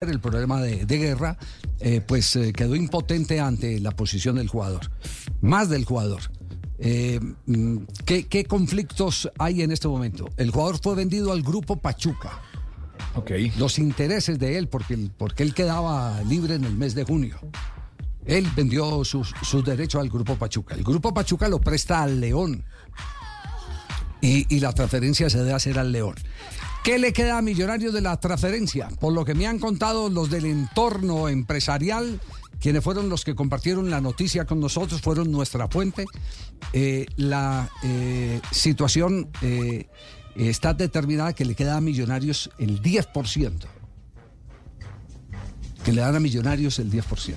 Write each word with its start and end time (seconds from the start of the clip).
el 0.00 0.20
problema 0.20 0.60
de, 0.60 0.86
de 0.86 0.96
guerra, 0.96 1.36
eh, 1.80 2.00
pues 2.00 2.36
eh, 2.36 2.52
quedó 2.52 2.76
impotente 2.76 3.40
ante 3.40 3.80
la 3.80 3.90
posición 3.90 4.36
del 4.36 4.46
jugador, 4.46 4.92
más 5.40 5.68
del 5.68 5.84
jugador. 5.84 6.20
Eh, 6.78 7.18
mm, 7.46 7.78
¿qué, 8.04 8.28
qué 8.28 8.44
conflictos 8.44 9.28
hay 9.38 9.62
en 9.62 9.72
este 9.72 9.88
momento? 9.88 10.28
El 10.36 10.52
jugador 10.52 10.78
fue 10.80 10.94
vendido 10.94 11.32
al 11.32 11.42
grupo 11.42 11.76
Pachuca. 11.76 12.40
Ok. 13.16 13.32
Los 13.56 13.80
intereses 13.80 14.38
de 14.38 14.58
él, 14.58 14.68
porque, 14.68 15.10
porque 15.18 15.42
él 15.42 15.52
quedaba 15.52 16.22
libre 16.22 16.54
en 16.54 16.62
el 16.62 16.74
mes 16.74 16.94
de 16.94 17.02
junio. 17.02 17.40
Él 18.24 18.46
vendió 18.54 19.04
sus, 19.04 19.34
sus 19.42 19.64
derechos 19.64 20.00
al 20.00 20.10
grupo 20.10 20.36
Pachuca. 20.36 20.76
El 20.76 20.84
grupo 20.84 21.12
Pachuca 21.12 21.48
lo 21.48 21.60
presta 21.60 22.04
al 22.04 22.20
León. 22.20 22.62
Y, 24.20 24.54
y 24.54 24.60
la 24.60 24.72
transferencia 24.72 25.28
se 25.28 25.38
debe 25.38 25.54
hacer 25.54 25.76
al 25.76 25.90
León. 25.90 26.14
¿Qué 26.88 26.98
le 26.98 27.12
queda 27.12 27.36
a 27.36 27.42
Millonarios 27.42 27.92
de 27.92 28.00
la 28.00 28.18
transferencia? 28.18 28.88
Por 28.98 29.12
lo 29.12 29.22
que 29.26 29.34
me 29.34 29.46
han 29.46 29.58
contado 29.58 30.08
los 30.08 30.30
del 30.30 30.46
entorno 30.46 31.28
empresarial, 31.28 32.18
quienes 32.62 32.82
fueron 32.82 33.10
los 33.10 33.26
que 33.26 33.34
compartieron 33.34 33.90
la 33.90 34.00
noticia 34.00 34.46
con 34.46 34.58
nosotros, 34.58 35.02
fueron 35.02 35.30
nuestra 35.30 35.68
fuente. 35.68 36.06
eh, 36.72 37.04
la 37.16 37.70
eh, 37.82 38.40
situación 38.52 39.28
eh, 39.42 39.86
está 40.34 40.72
determinada 40.72 41.34
que 41.34 41.44
le 41.44 41.54
queda 41.54 41.76
a 41.76 41.82
Millonarios 41.82 42.48
el 42.58 42.80
10%. 42.80 43.66
Que 45.84 45.92
le 45.92 46.00
dan 46.00 46.16
a 46.16 46.20
Millonarios 46.20 46.78
el 46.78 46.90
10%. 46.90 47.36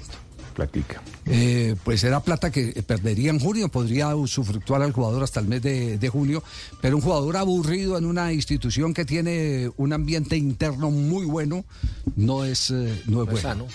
Platica. 0.52 1.02
Eh, 1.26 1.76
pues 1.84 2.04
era 2.04 2.20
plata 2.20 2.52
que 2.52 2.84
perdería 2.86 3.32
en 3.32 3.40
junio, 3.40 3.70
podría 3.70 4.16
usufructuar 4.16 4.82
al 4.82 4.92
jugador 4.92 5.24
hasta 5.24 5.40
el 5.40 5.48
mes 5.48 5.62
de, 5.62 5.98
de 5.98 6.10
junio, 6.10 6.44
pero 6.82 6.96
un 6.98 7.02
jugador 7.02 7.38
aburrido 7.38 7.98
en 7.98 8.06
una 8.06 8.34
institución 8.34 8.94
que 8.94 9.06
tiene 9.06 9.72
un 9.78 9.94
ambiente 9.94 10.38
interno 10.38 10.92
muy 10.92 11.26
bueno, 11.26 11.66
no 12.16 12.44
es, 12.44 12.72
eh, 12.72 13.02
no 13.08 13.24
es 13.24 13.30
bueno. 13.30 13.38
sano. 13.38 13.68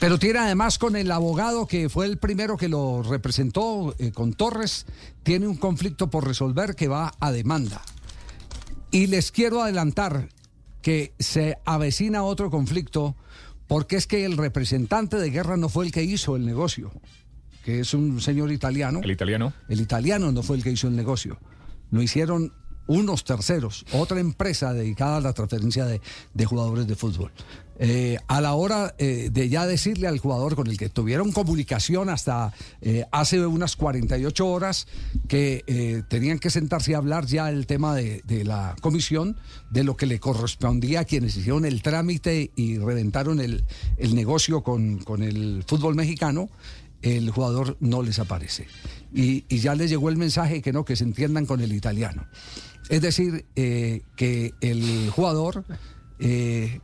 Pero 0.00 0.18
tiene 0.18 0.38
además 0.38 0.78
con 0.78 0.94
el 0.94 1.10
abogado 1.10 1.66
que 1.66 1.88
fue 1.88 2.06
el 2.06 2.18
primero 2.18 2.56
que 2.56 2.68
lo 2.68 3.02
representó, 3.02 3.94
eh, 3.98 4.12
con 4.12 4.32
Torres, 4.32 4.86
tiene 5.22 5.48
un 5.48 5.56
conflicto 5.56 6.08
por 6.08 6.26
resolver 6.26 6.76
que 6.76 6.88
va 6.88 7.14
a 7.18 7.32
demanda. 7.32 7.82
Y 8.90 9.08
les 9.08 9.32
quiero 9.32 9.62
adelantar 9.62 10.28
que 10.82 11.12
se 11.18 11.58
avecina 11.64 12.22
otro 12.22 12.50
conflicto 12.50 13.16
porque 13.68 13.96
es 13.96 14.06
que 14.06 14.24
el 14.24 14.36
representante 14.36 15.18
de 15.18 15.30
guerra 15.30 15.56
no 15.56 15.68
fue 15.68 15.84
el 15.84 15.92
que 15.92 16.02
hizo 16.02 16.34
el 16.34 16.44
negocio, 16.44 16.90
que 17.64 17.80
es 17.80 17.94
un 17.94 18.20
señor 18.20 18.50
italiano. 18.50 19.00
El 19.04 19.10
italiano. 19.10 19.52
El 19.68 19.80
italiano 19.80 20.32
no 20.32 20.42
fue 20.42 20.56
el 20.56 20.64
que 20.64 20.72
hizo 20.72 20.88
el 20.88 20.96
negocio. 20.96 21.38
Lo 21.90 22.02
hicieron 22.02 22.52
unos 22.88 23.22
terceros, 23.22 23.84
otra 23.92 24.18
empresa 24.18 24.72
dedicada 24.72 25.18
a 25.18 25.20
la 25.20 25.32
transferencia 25.32 25.86
de, 25.86 26.00
de 26.34 26.44
jugadores 26.44 26.88
de 26.88 26.96
fútbol. 26.96 27.30
Eh, 27.80 28.18
a 28.26 28.40
la 28.40 28.54
hora 28.54 28.96
eh, 28.98 29.30
de 29.32 29.48
ya 29.48 29.64
decirle 29.64 30.08
al 30.08 30.18
jugador 30.18 30.56
con 30.56 30.66
el 30.66 30.76
que 30.76 30.88
tuvieron 30.88 31.30
comunicación 31.30 32.08
hasta 32.08 32.52
eh, 32.80 33.04
hace 33.12 33.46
unas 33.46 33.76
48 33.76 34.44
horas 34.48 34.88
que 35.28 36.04
tenían 36.08 36.40
que 36.40 36.50
sentarse 36.50 36.94
a 36.94 36.98
hablar 36.98 37.26
ya 37.26 37.50
el 37.50 37.66
tema 37.66 37.94
de, 37.94 38.22
de 38.26 38.44
la 38.44 38.74
comisión, 38.80 39.36
de 39.70 39.84
lo 39.84 39.96
que 39.96 40.06
le 40.06 40.18
correspondía 40.18 41.00
a 41.00 41.04
quienes 41.04 41.36
hicieron 41.36 41.64
el 41.64 41.82
trámite 41.82 42.50
y 42.56 42.78
reventaron 42.78 43.38
el, 43.38 43.64
el 43.96 44.14
negocio 44.16 44.62
con, 44.62 44.98
con 44.98 45.22
el 45.22 45.62
fútbol 45.66 45.94
mexicano, 45.94 46.50
el 47.02 47.30
jugador 47.30 47.76
no 47.80 48.02
les 48.02 48.18
aparece. 48.18 48.66
Y, 49.12 49.44
y 49.48 49.58
ya 49.58 49.74
les 49.74 49.90
llegó 49.90 50.08
el 50.08 50.16
mensaje 50.16 50.62
que 50.62 50.72
no, 50.72 50.84
que 50.84 50.96
se 50.96 51.04
entiendan 51.04 51.46
con 51.46 51.60
el 51.60 51.72
italiano. 51.72 52.26
Es 52.88 53.02
decir, 53.02 53.44
eh, 53.54 54.02
que 54.16 54.54
el 54.60 55.10
jugador 55.10 55.64
eh, 56.18 56.80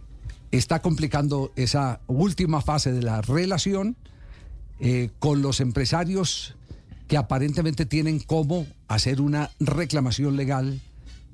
está 0.50 0.82
complicando 0.82 1.52
esa 1.56 2.00
última 2.06 2.60
fase 2.60 2.92
de 2.92 3.02
la 3.02 3.22
relación 3.22 3.96
eh, 4.80 5.10
con 5.18 5.40
los 5.40 5.60
empresarios 5.60 6.56
que 7.08 7.16
aparentemente 7.16 7.86
tienen 7.86 8.18
cómo 8.18 8.66
hacer 8.86 9.20
una 9.20 9.50
reclamación 9.60 10.36
legal 10.36 10.80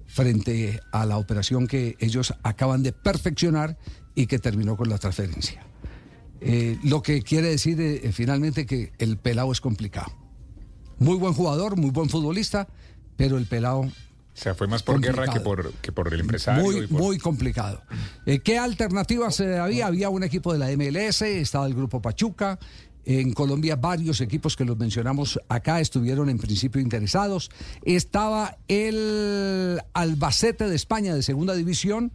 frente 0.06 0.80
a 0.92 1.04
la 1.06 1.16
operación 1.16 1.66
que 1.66 1.96
ellos 2.00 2.34
acaban 2.42 2.82
de 2.82 2.92
perfeccionar 2.92 3.76
y 4.14 4.26
que 4.26 4.38
terminó 4.38 4.76
con 4.76 4.88
la 4.88 4.98
transferencia. 4.98 5.64
Lo 6.82 7.02
que 7.02 7.22
quiere 7.22 7.48
decir 7.48 8.10
finalmente 8.12 8.66
que 8.66 8.92
el 8.98 9.18
pelado 9.18 9.52
es 9.52 9.60
complicado. 9.60 10.10
Muy 10.98 11.16
buen 11.16 11.34
jugador, 11.34 11.76
muy 11.76 11.90
buen 11.90 12.08
futbolista, 12.08 12.66
pero 13.16 13.38
el 13.38 13.46
pelado 13.46 13.88
O 14.40 14.42
sea, 14.42 14.54
fue 14.54 14.66
más 14.68 14.82
por 14.82 14.98
guerra 15.02 15.26
que 15.28 15.38
por, 15.40 15.70
que 15.82 15.92
por 15.92 16.10
el 16.14 16.20
empresario. 16.20 16.64
muy, 16.64 16.76
y 16.78 16.86
por- 16.86 16.98
muy 16.98 17.18
complicado. 17.18 17.82
Eh, 18.24 18.38
¿Qué 18.38 18.56
alternativas 18.58 19.38
eh, 19.40 19.58
había? 19.58 19.86
Había 19.86 20.08
un 20.08 20.22
equipo 20.22 20.50
de 20.54 20.58
la 20.58 20.68
MLS, 20.74 21.20
estaba 21.20 21.66
el 21.66 21.74
grupo 21.74 22.00
Pachuca. 22.00 22.58
En 23.04 23.32
Colombia 23.34 23.76
varios 23.76 24.20
equipos 24.22 24.56
que 24.56 24.64
los 24.64 24.78
mencionamos 24.78 25.38
acá 25.48 25.80
estuvieron 25.80 26.30
en 26.30 26.38
principio 26.38 26.80
interesados. 26.80 27.50
Estaba 27.82 28.56
el 28.68 29.80
Albacete 29.92 30.68
de 30.68 30.76
España 30.76 31.14
de 31.14 31.22
segunda 31.22 31.54
división, 31.54 32.10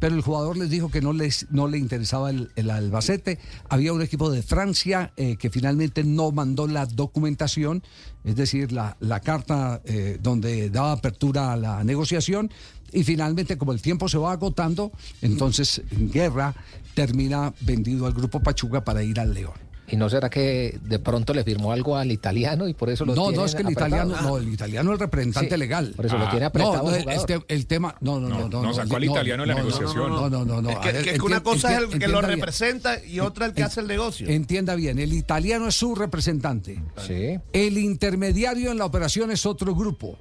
pero 0.00 0.16
el 0.16 0.22
jugador 0.22 0.56
les 0.56 0.70
dijo 0.70 0.90
que 0.90 1.00
no, 1.00 1.12
les, 1.12 1.46
no 1.50 1.68
le 1.68 1.78
interesaba 1.78 2.30
el, 2.30 2.70
Albacete. 2.70 3.38
Había 3.68 3.92
un 3.92 4.02
equipo 4.02 4.30
de 4.30 4.42
Francia 4.42 5.12
eh, 5.16 5.36
que 5.36 5.50
finalmente 5.50 6.02
no 6.02 6.32
mandó 6.32 6.66
la 6.66 6.86
documentación, 6.86 7.82
es 8.24 8.34
decir, 8.34 8.72
la, 8.72 8.96
la 9.00 9.20
carta 9.20 9.82
eh, 9.84 10.18
donde 10.20 10.70
daba 10.70 10.92
apertura 10.92 11.52
a 11.52 11.56
la 11.56 11.84
negociación. 11.84 12.50
Y 12.92 13.04
finalmente, 13.04 13.58
como 13.58 13.72
el 13.72 13.82
tiempo 13.82 14.08
se 14.08 14.18
va 14.18 14.32
agotando, 14.32 14.90
entonces 15.22 15.82
Guerra 15.92 16.54
termina 16.94 17.54
vendido 17.60 18.06
al 18.06 18.14
grupo 18.14 18.40
Pachuca 18.40 18.82
para 18.82 19.04
ir 19.04 19.20
al 19.20 19.32
León. 19.32 19.69
¿Y 19.92 19.96
no 19.96 20.08
será 20.08 20.30
que 20.30 20.78
de 20.82 20.98
pronto 21.00 21.34
le 21.34 21.42
firmó 21.42 21.72
algo 21.72 21.96
al 21.96 22.12
italiano 22.12 22.68
y 22.68 22.74
por 22.74 22.90
eso 22.90 23.04
lo 23.04 23.14
No, 23.14 23.22
tiene 23.24 23.38
no 23.38 23.44
es 23.44 23.54
que 23.54 23.62
el 23.62 23.66
apretado? 23.68 23.88
italiano, 23.88 24.22
no, 24.22 24.36
el 24.38 24.48
italiano 24.48 24.90
es 24.90 24.94
el 24.94 25.00
representante 25.00 25.54
Sí, 25.54 25.58
legal. 25.58 25.92
Por 25.96 26.06
eso 26.06 26.16
lo 26.18 26.26
Ah. 26.26 26.30
tiene 26.30 26.46
apretado. 26.46 26.76
No, 26.84 26.90
no, 26.90 26.96
el 26.96 27.08
este- 27.08 27.40
el 27.48 27.66
tema, 27.66 27.96
no, 28.00 28.20
no, 28.20 28.28
no, 28.28 28.38
No, 28.40 28.48
no. 28.48 28.62
no, 28.62 28.74
sacó 28.74 28.96
al 28.96 29.04
italiano 29.04 29.42
de 29.42 29.46
la 29.48 29.54
negociación. 29.54 30.08
No, 30.10 30.30
no, 30.30 30.44
no, 30.44 30.62
no. 30.62 30.70
Es 30.70 30.78
que, 30.78 30.92
ver, 30.92 31.22
una 31.22 31.38
entien- 31.38 31.42
cosa 31.42 31.72
es 31.76 31.78
el 31.92 31.98
que 31.98 32.06
lo 32.08 32.20
bien. 32.20 32.30
representa 32.32 33.04
y 33.04 33.18
otra 33.20 33.46
el 33.46 33.52
que 33.52 33.62
hace 33.64 33.80
el 33.80 33.86
negocio. 33.88 34.28
Entienda 34.28 34.74
bien, 34.76 34.98
el 34.98 35.12
italiano 35.12 35.66
es 35.68 35.74
su 35.74 35.94
representante. 35.94 36.80
Sí. 37.06 37.38
El 37.52 37.76
intermediario 37.78 38.70
en 38.70 38.78
la 38.78 38.84
operación 38.84 39.30
es 39.32 39.44
otro 39.46 39.74
grupo 39.74 40.16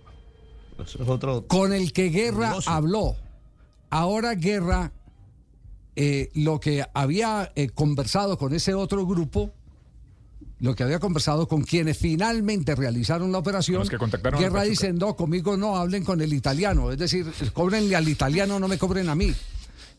es 0.79 0.95
otro. 1.07 1.45
con 1.47 1.73
el 1.73 1.93
que 1.93 2.09
Guerra 2.09 2.49
Negocio. 2.49 2.71
habló. 2.71 3.15
Ahora 3.91 4.33
Guerra, 4.35 4.91
eh, 5.95 6.29
lo 6.33 6.59
que 6.59 6.85
había 6.93 7.51
eh, 7.55 7.69
conversado 7.69 8.37
con 8.37 8.53
ese 8.53 8.73
otro 8.73 9.05
grupo, 9.05 9.51
lo 10.59 10.75
que 10.75 10.83
había 10.83 10.99
conversado 10.99 11.47
con 11.47 11.63
quienes 11.63 11.97
finalmente 11.97 12.75
realizaron 12.75 13.31
la 13.31 13.37
operación, 13.37 13.87
que 13.87 13.97
contactaron 13.97 14.39
Guerra 14.39 14.59
Pachuca. 14.59 14.69
dice, 14.69 14.93
no, 14.93 15.15
conmigo 15.15 15.55
no 15.55 15.77
hablen 15.77 16.03
con 16.03 16.21
el 16.21 16.33
italiano, 16.33 16.91
es 16.91 16.97
decir, 16.97 17.25
cobrenle 17.53 17.95
al 17.95 18.07
italiano, 18.09 18.59
no 18.59 18.67
me 18.67 18.77
cobren 18.77 19.09
a 19.09 19.15
mí. 19.15 19.33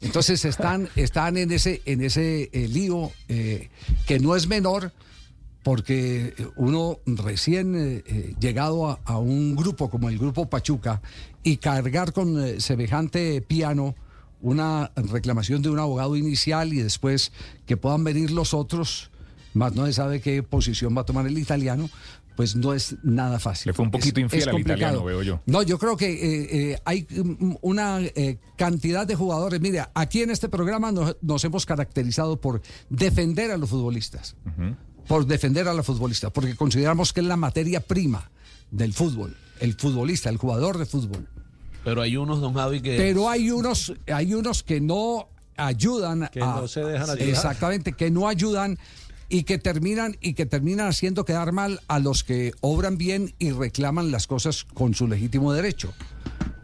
Entonces 0.03 0.44
están, 0.44 0.88
están 0.97 1.37
en 1.37 1.53
ese, 1.53 1.82
en 1.84 2.03
ese 2.03 2.48
eh, 2.53 2.69
lío 2.69 3.12
eh, 3.28 3.69
que 4.06 4.19
no 4.19 4.34
es 4.34 4.48
menor, 4.48 4.93
porque 5.62 6.34
uno 6.56 7.00
recién 7.04 7.75
eh, 7.77 8.34
llegado 8.41 8.88
a, 8.88 8.98
a 9.04 9.19
un 9.19 9.54
grupo 9.56 9.91
como 9.91 10.09
el 10.09 10.19
grupo 10.19 10.48
Pachuca 10.48 11.03
y 11.42 11.59
cargar 11.59 12.15
con 12.15 12.60
semejante 12.60 13.42
piano 13.42 13.94
una 14.41 14.91
reclamación 14.97 15.60
de 15.60 15.69
un 15.69 15.78
abogado 15.78 16.16
inicial 16.16 16.72
y 16.72 16.82
después 16.82 17.32
que 17.66 17.77
puedan 17.77 18.04
venir 18.04 18.31
los 18.31 18.54
otros, 18.54 19.10
más 19.55 19.75
no 19.75 19.87
se 19.87 19.93
sabe 19.93 20.21
qué 20.21 20.43
posición 20.43 20.97
va 20.97 21.03
a 21.03 21.05
tomar 21.05 21.27
el 21.27 21.37
italiano, 21.38 21.88
pues 22.37 22.56
no 22.56 22.72
es 22.72 22.97
nada 23.03 23.38
fácil. 23.38 23.71
Le 23.71 23.75
fue 23.75 23.84
un 23.84 23.91
poquito 23.91 24.19
Es- 24.21 24.25
infiel 24.25 24.43
es 24.43 24.49
al 24.49 24.61
italiano, 24.61 25.05
veo 25.05 25.22
yo. 25.22 25.41
No, 25.47 25.62
yo 25.62 25.78
creo 25.78 25.97
que 25.97 26.11
eh, 26.11 26.72
eh, 26.72 26.78
hay 26.84 27.06
mm, 27.11 27.56
una 27.60 28.00
eh, 28.00 28.39
cantidad 28.56 29.06
de 29.06 29.15
jugadores. 29.15 29.60
Mire, 29.60 29.84
aquí 29.94 30.22
en 30.22 30.31
este 30.31 30.49
programa 30.49 30.91
nos, 30.93 31.16
nos 31.21 31.44
hemos 31.44 31.66
caracterizado 31.66 32.41
por 32.41 32.62
defender 32.89 33.51
a 33.51 33.57
los 33.59 33.69
futbolistas. 33.69 34.36
Por 35.07 35.27
defender 35.27 35.66
a 35.69 35.75
los 35.75 35.84
futbolistas, 35.84 36.30
porque 36.30 36.54
consideramos 36.57 37.13
que 37.13 37.21
es 37.21 37.27
la 37.27 37.36
materia 37.36 37.80
prima 37.80 38.30
del 38.71 38.95
fútbol. 38.95 39.36
El 39.59 39.75
futbolista, 39.75 40.30
el 40.30 40.36
jugador 40.39 40.78
de 40.78 40.86
fútbol. 40.86 41.27
Pero 41.84 42.01
hay 42.01 42.16
unos, 42.16 42.41
don 42.41 42.54
Javi, 42.54 42.80
que... 42.80 42.97
Pero 42.97 43.28
hay 43.28 43.51
unos, 43.51 43.92
hay 44.07 44.33
unos 44.34 44.63
que 44.63 44.80
no 44.80 45.28
ayudan 45.57 46.28
Que 46.33 46.41
no 46.41 46.66
se 46.69 46.80
dejan 46.80 47.10
ayudar. 47.10 47.28
Exactamente, 47.28 47.92
que 47.92 48.10
no 48.10 48.28
ayudan 48.28 48.78
y 49.30 49.44
que 49.44 49.59
terminan 49.59 50.16
y 50.21 50.34
que 50.34 50.44
terminan 50.44 50.88
haciendo 50.88 51.24
quedar 51.24 51.53
mal 51.53 51.80
a 51.86 52.00
los 52.00 52.24
que 52.24 52.53
obran 52.60 52.98
bien 52.98 53.32
y 53.38 53.53
reclaman 53.53 54.10
las 54.10 54.27
cosas 54.27 54.65
con 54.65 54.92
su 54.94 55.06
legítimo 55.06 55.53
derecho. 55.53 55.94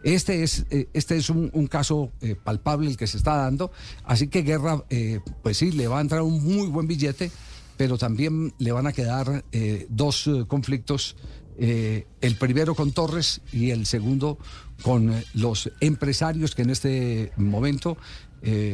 Este 0.03 0.43
es, 0.43 0.65
eh, 0.69 0.87
este 0.93 1.17
es 1.17 1.29
un, 1.29 1.49
caso 1.67 2.11
eh, 2.21 2.35
palpable 2.35 2.89
el 2.89 2.97
que 2.97 3.07
se 3.07 3.17
está 3.17 3.37
dando. 3.37 3.71
Así 4.03 4.27
que 4.27 4.43
Guerra, 4.43 4.83
eh, 4.89 5.21
pues 5.41 5.57
sí, 5.57 5.71
le 5.71 5.87
va 5.87 5.97
a 5.97 6.01
entrar 6.01 6.21
un 6.21 6.43
muy 6.43 6.67
buen 6.67 6.87
billete, 6.87 7.31
pero 7.77 7.97
también 7.97 8.53
le 8.59 8.71
van 8.71 8.85
a 8.85 8.93
quedar 8.93 9.43
dos 9.89 10.29
conflictos 10.47 11.15
el 11.59 12.35
primero 12.39 12.75
con 12.75 12.91
Torres 12.91 13.41
y 13.51 13.71
el 13.71 13.85
segundo 13.85 14.37
con 14.81 15.13
los 15.33 15.71
empresarios 15.79 16.55
que 16.55 16.63
en 16.63 16.69
este 16.71 17.31
momento 17.37 17.97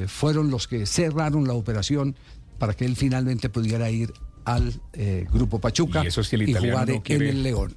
fueron 0.07 0.49
los 0.49 0.67
que 0.67 0.85
cerraron 0.85 1.47
la 1.47 1.53
operación 1.53 2.15
para 2.57 2.73
que 2.73 2.85
él 2.85 2.95
finalmente 2.95 3.49
pudiera 3.49 3.89
ir 3.89 4.11
al 4.45 4.73
eh, 4.93 5.25
Grupo 5.31 5.59
Pachuca 5.59 6.03
Y 6.03 6.07
eso 6.07 6.21
el 6.23 6.49
y 6.49 6.53
jugar 6.53 6.89
en 6.89 7.01
quiere- 7.01 7.29
el 7.29 7.43
León. 7.43 7.75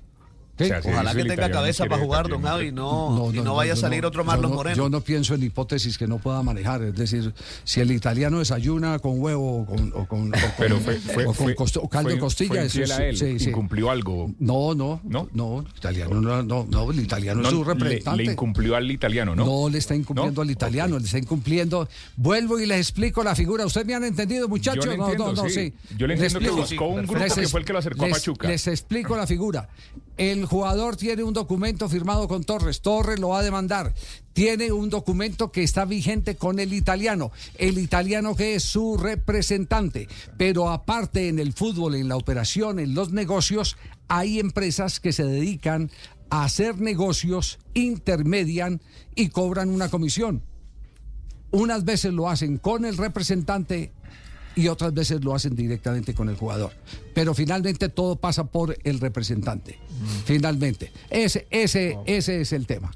O 0.58 0.64
sea, 0.64 0.82
si 0.82 0.88
Ojalá 0.88 1.14
que 1.14 1.24
tenga 1.24 1.50
cabeza 1.50 1.84
para 1.86 2.02
jugar, 2.02 2.28
don 2.28 2.42
Javi, 2.42 2.72
no, 2.72 3.30
y 3.32 3.40
no, 3.40 3.54
vaya 3.54 3.74
a 3.74 3.76
salir 3.76 4.02
no, 4.02 4.08
otro 4.08 4.24
no- 4.24 4.48
Moreno. 4.48 4.76
Yo 4.76 4.88
no 4.88 5.00
pienso 5.02 5.34
en 5.34 5.42
hipótesis 5.42 5.98
que 5.98 6.06
no 6.06 6.18
pueda 6.18 6.42
manejar. 6.42 6.82
Es 6.82 6.94
decir, 6.96 7.34
si 7.64 7.80
el 7.80 7.90
italiano 7.90 8.38
desayuna 8.38 8.98
con 8.98 9.20
huevo 9.20 9.60
o 9.62 9.66
con, 9.66 9.92
o 9.94 10.06
con, 10.06 10.28
o 10.28 10.30
con- 10.30 10.32
Pero 10.58 10.78
fue, 10.80 10.94
fue, 10.96 11.24
o 11.24 11.26
con 11.26 11.34
fue- 11.34 11.54
costo- 11.54 11.80
o 11.82 11.88
caldo 11.88 12.10
de 12.10 12.18
costilla. 12.18 12.48
fue 12.48 12.64
eso 12.66 12.82
es- 12.82 13.18
sí, 13.18 13.38
sí. 13.38 13.50
incumplió 13.50 13.90
algo. 13.90 14.30
No, 14.38 14.74
no, 14.74 15.00
¿No? 15.04 15.28
no, 15.32 15.60
el 15.60 15.66
italiano 15.76 16.20
no, 16.20 16.42
no, 16.42 16.66
no, 16.70 16.90
el 16.90 17.00
italiano 17.00 17.42
es 17.42 17.48
su 17.50 17.62
le, 17.62 17.74
representante. 17.74 18.24
le 18.24 18.32
incumplió 18.32 18.76
al 18.76 18.90
italiano, 18.90 19.34
¿no? 19.36 19.44
¿No? 19.44 19.68
le 19.68 19.78
está 19.78 19.94
incumpliendo 19.94 20.40
¿No? 20.40 20.42
al 20.42 20.50
italiano, 20.50 20.98
le 20.98 21.04
está 21.04 21.18
incumpliendo. 21.18 21.88
Vuelvo 22.16 22.58
y 22.58 22.66
les 22.66 22.78
explico 22.78 23.22
la 23.22 23.34
figura. 23.34 23.66
¿Ustedes 23.66 23.86
me 23.86 23.94
han 23.94 24.04
entendido, 24.04 24.48
muchachos? 24.48 24.84
Yo 24.84 24.90
le 24.92 24.96
no, 24.96 25.04
entiendo, 25.04 25.32
no, 25.34 25.42
no, 25.44 25.48
sí. 25.50 25.74
Yo 25.96 26.06
le 26.06 26.16
Les 26.16 26.32
entiendo 26.32 26.54
que 26.56 26.60
buscó 26.62 26.86
un 26.86 27.06
grupo 27.06 27.24
que 27.34 27.48
fue 27.48 27.60
el 27.60 27.66
que 27.66 27.72
lo 27.72 27.78
acercó 27.78 28.06
a 28.06 28.08
Pachuca. 28.08 28.48
Les 28.48 28.66
explico 28.68 29.16
la 29.16 29.26
figura. 29.26 29.68
El 30.16 30.46
jugador 30.46 30.96
tiene 30.96 31.22
un 31.22 31.34
documento 31.34 31.88
firmado 31.88 32.26
con 32.26 32.42
Torres. 32.42 32.80
Torres 32.80 33.18
lo 33.18 33.30
va 33.30 33.40
a 33.40 33.42
demandar. 33.42 33.92
Tiene 34.32 34.72
un 34.72 34.88
documento 34.88 35.52
que 35.52 35.62
está 35.62 35.84
vigente 35.84 36.36
con 36.36 36.58
el 36.58 36.72
italiano. 36.72 37.32
El 37.58 37.78
italiano 37.78 38.34
que 38.34 38.54
es 38.54 38.62
su 38.62 38.96
representante. 38.96 40.08
Pero 40.38 40.70
aparte 40.70 41.28
en 41.28 41.38
el 41.38 41.52
fútbol, 41.52 41.96
en 41.96 42.08
la 42.08 42.16
operación, 42.16 42.78
en 42.78 42.94
los 42.94 43.12
negocios, 43.12 43.76
hay 44.08 44.38
empresas 44.38 45.00
que 45.00 45.12
se 45.12 45.24
dedican 45.24 45.90
a 46.30 46.44
hacer 46.44 46.80
negocios, 46.80 47.58
intermedian 47.74 48.80
y 49.14 49.28
cobran 49.28 49.68
una 49.68 49.90
comisión. 49.90 50.42
Unas 51.50 51.84
veces 51.84 52.12
lo 52.12 52.28
hacen 52.28 52.56
con 52.56 52.84
el 52.84 52.96
representante 52.96 53.92
y 54.56 54.68
otras 54.68 54.94
veces 54.94 55.22
lo 55.22 55.34
hacen 55.34 55.54
directamente 55.54 56.14
con 56.14 56.28
el 56.28 56.36
jugador. 56.36 56.72
Pero 57.14 57.34
finalmente 57.34 57.88
todo 57.88 58.16
pasa 58.16 58.44
por 58.44 58.76
el 58.82 58.98
representante. 58.98 59.78
Finalmente. 60.24 60.92
Ese, 61.10 61.46
ese, 61.50 61.98
ese 62.06 62.40
es 62.40 62.52
el 62.52 62.66
tema. 62.66 62.92